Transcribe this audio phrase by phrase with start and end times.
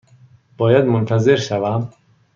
[0.57, 1.89] باید منتظر شوم؟